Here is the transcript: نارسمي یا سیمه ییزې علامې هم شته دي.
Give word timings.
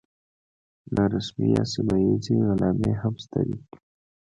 نارسمي 0.95 1.47
یا 1.55 1.63
سیمه 1.71 1.95
ییزې 2.03 2.35
علامې 2.51 2.91
هم 3.01 3.13
شته 3.23 3.39
دي. 3.47 3.57